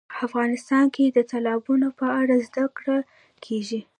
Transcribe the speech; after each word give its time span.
افغانستان 0.25 0.85
کې 0.95 1.05
د 1.07 1.19
تالابونو 1.31 1.87
په 1.99 2.05
اړه 2.19 2.35
زده 2.47 2.65
کړه 2.77 2.97
کېږي. 3.45 3.79